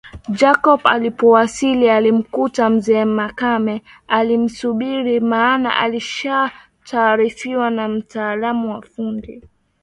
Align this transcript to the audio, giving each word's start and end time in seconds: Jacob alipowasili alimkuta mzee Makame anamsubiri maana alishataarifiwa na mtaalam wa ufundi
Jacob 0.41 0.81
alipowasili 0.93 1.89
alimkuta 1.89 2.69
mzee 2.69 3.05
Makame 3.05 3.83
anamsubiri 4.07 5.19
maana 5.19 5.77
alishataarifiwa 5.77 7.69
na 7.69 7.87
mtaalam 7.87 8.69
wa 8.69 8.77
ufundi 8.79 9.43